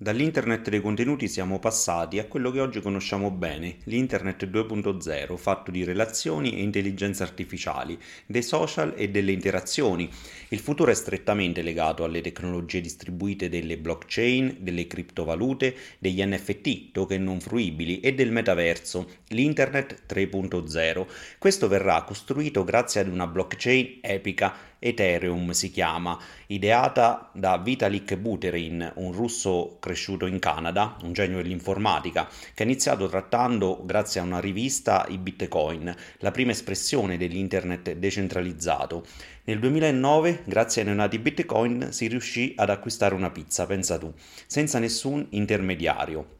[0.00, 5.82] Dall'internet dei contenuti siamo passati a quello che oggi conosciamo bene, l'internet 2.0, fatto di
[5.82, 10.08] relazioni e intelligenze artificiali, dei social e delle interazioni.
[10.50, 17.24] Il futuro è strettamente legato alle tecnologie distribuite delle blockchain, delle criptovalute, degli NFT, token
[17.24, 21.06] non fruibili e del metaverso, l'internet 3.0.
[21.38, 28.92] Questo verrà costruito grazie ad una blockchain epica Ethereum si chiama, ideata da Vitalik Buterin,
[28.96, 34.40] un russo cresciuto in Canada, un genio dell'informatica, che ha iniziato trattando, grazie a una
[34.40, 39.04] rivista, i bitcoin, la prima espressione dell'internet decentralizzato.
[39.44, 44.12] Nel 2009, grazie ai neonati bitcoin, si riuscì ad acquistare una pizza, pensa tu,
[44.46, 46.36] senza nessun intermediario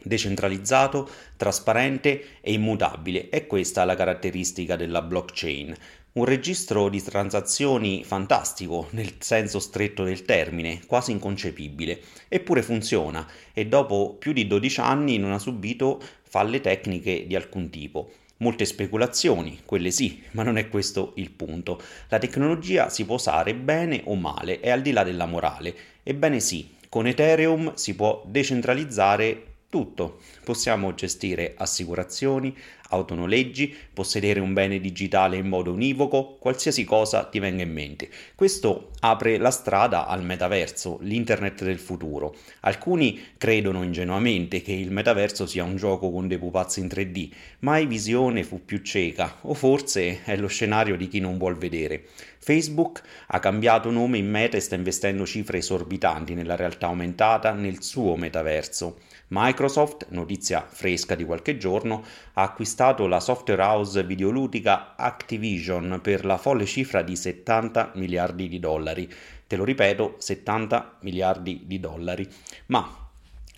[0.00, 3.28] decentralizzato, trasparente e immutabile.
[3.28, 5.74] È questa la caratteristica della blockchain.
[6.18, 13.66] Un registro di transazioni fantastico nel senso stretto del termine, quasi inconcepibile, eppure funziona e
[13.66, 18.10] dopo più di 12 anni non ha subito falle tecniche di alcun tipo.
[18.38, 21.80] Molte speculazioni, quelle sì, ma non è questo il punto.
[22.08, 25.72] La tecnologia si può usare bene o male, è al di là della morale.
[26.02, 30.20] Ebbene sì, con Ethereum si può decentralizzare tutto.
[30.44, 32.56] Possiamo gestire assicurazioni,
[32.88, 38.08] autonoleggi, possedere un bene digitale in modo univoco, qualsiasi cosa ti venga in mente.
[38.34, 42.34] Questo apre la strada al metaverso, l'internet del futuro.
[42.60, 47.30] Alcuni credono ingenuamente che il metaverso sia un gioco con dei pupazzi in 3D,
[47.60, 52.04] mai visione fu più cieca, o forse è lo scenario di chi non vuol vedere.
[52.40, 57.82] Facebook ha cambiato nome in meta e sta investendo cifre esorbitanti nella realtà aumentata nel
[57.82, 58.98] suo metaverso.
[59.30, 62.02] Microsoft, notizia fresca di qualche giorno,
[62.34, 68.60] ha acquistato la software house videoludica Activision per la folle cifra di 70 miliardi di
[68.60, 69.12] dollari.
[69.48, 72.28] Te lo ripeto, 70 miliardi di dollari.
[72.66, 72.88] Ma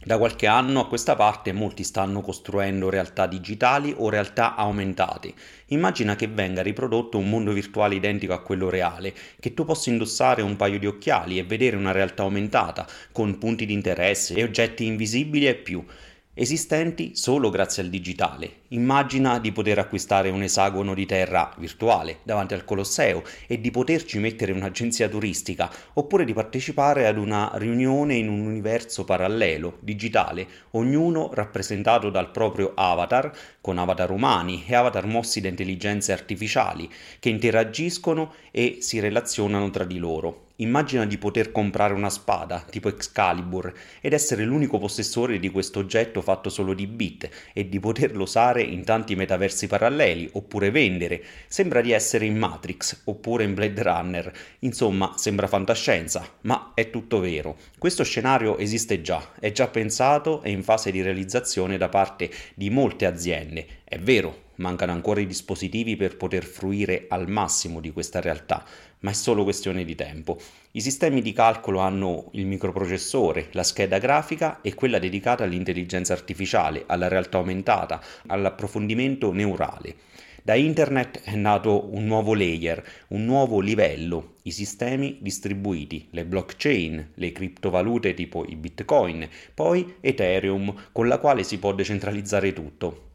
[0.03, 5.35] da qualche anno a questa parte molti stanno costruendo realtà digitali o realtà aumentate.
[5.67, 10.41] Immagina che venga riprodotto un mondo virtuale identico a quello reale, che tu possa indossare
[10.41, 14.87] un paio di occhiali e vedere una realtà aumentata, con punti di interesse e oggetti
[14.87, 15.85] invisibili e più
[16.33, 18.60] esistenti solo grazie al digitale.
[18.73, 24.21] Immagina di poter acquistare un esagono di terra virtuale davanti al Colosseo e di poterci
[24.21, 31.31] mettere un'agenzia turistica oppure di partecipare ad una riunione in un universo parallelo, digitale, ognuno
[31.33, 36.89] rappresentato dal proprio avatar, con avatar umani e avatar mossi da intelligenze artificiali
[37.19, 40.45] che interagiscono e si relazionano tra di loro.
[40.61, 46.21] Immagina di poter comprare una spada tipo Excalibur ed essere l'unico possessore di questo oggetto
[46.21, 51.23] fatto solo di bit e di poterlo usare in tanti metaversi paralleli oppure vendere.
[51.47, 54.33] Sembra di essere in Matrix oppure in Blade Runner.
[54.61, 57.57] Insomma, sembra fantascienza, ma è tutto vero.
[57.79, 62.71] Questo scenario esiste già, è già pensato e in fase di realizzazione da parte di
[62.71, 63.67] molte aziende.
[63.85, 68.65] È vero, mancano ancora i dispositivi per poter fruire al massimo di questa realtà,
[69.01, 70.39] ma è solo questione di tempo.
[70.73, 76.85] I sistemi di calcolo hanno il microprocessore, la scheda grafica e quella dedicata all'intelligenza artificiale,
[76.87, 79.97] alla realtà aumentata, all'approfondimento neurale.
[80.43, 87.11] Da internet è nato un nuovo layer, un nuovo livello, i sistemi distribuiti, le blockchain,
[87.15, 93.10] le criptovalute tipo i bitcoin, poi Ethereum, con la quale si può decentralizzare tutto.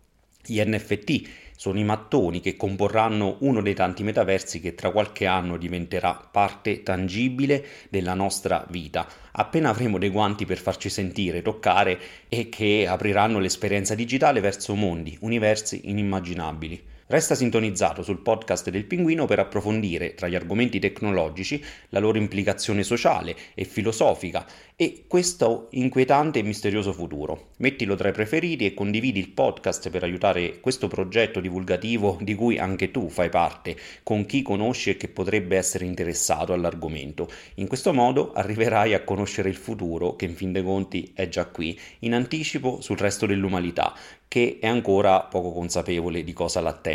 [0.45, 5.57] Gli NFT sono i mattoni che comporranno uno dei tanti metaversi che tra qualche anno
[5.57, 9.07] diventerà parte tangibile della nostra vita.
[9.31, 15.17] Appena avremo dei guanti per farci sentire, toccare e che apriranno l'esperienza digitale verso mondi,
[15.21, 16.93] universi inimmaginabili.
[17.07, 22.81] Resta sintonizzato sul podcast del Pinguino per approfondire, tra gli argomenti tecnologici, la loro implicazione
[22.81, 24.43] sociale e filosofica
[24.75, 27.49] e questo inquietante e misterioso futuro.
[27.57, 32.57] Mettilo tra i preferiti e condividi il podcast per aiutare questo progetto divulgativo di cui
[32.57, 37.29] anche tu fai parte con chi conosci e che potrebbe essere interessato all'argomento.
[37.55, 41.45] In questo modo arriverai a conoscere il futuro che in fin dei conti è già
[41.45, 43.93] qui, in anticipo sul resto dell'umanità
[44.27, 46.94] che è ancora poco consapevole di cosa l'attende.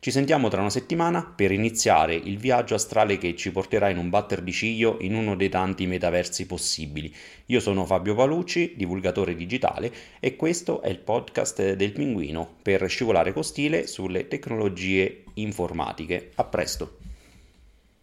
[0.00, 4.10] Ci sentiamo tra una settimana per iniziare il viaggio astrale che ci porterà in un
[4.10, 7.12] batter di ciglio in uno dei tanti metaversi possibili.
[7.46, 13.32] Io sono Fabio Palucci, divulgatore digitale, e questo è il podcast del Pinguino per scivolare
[13.32, 16.30] con stile sulle tecnologie informatiche.
[16.36, 16.97] A presto!